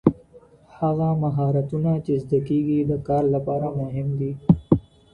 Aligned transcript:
هغه 0.79 1.09
مهارتونه 1.23 1.91
چی 2.05 2.13
زده 2.23 2.39
کيږي 2.47 2.79
د 2.81 2.91
کار 3.07 3.23
لپاره 3.35 3.67
مهم 3.79 4.07
دي. 4.19 4.31